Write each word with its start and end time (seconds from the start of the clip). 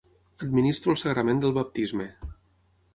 Administro 0.47 0.95
el 0.95 0.99
sagrament 1.03 1.45
del 1.47 1.55
baptisme. 1.61 2.11